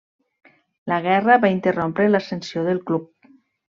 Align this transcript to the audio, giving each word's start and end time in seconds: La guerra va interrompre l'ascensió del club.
La 0.93 0.97
guerra 1.07 1.37
va 1.45 1.51
interrompre 1.57 2.09
l'ascensió 2.15 2.65
del 2.71 2.81
club. 2.89 3.33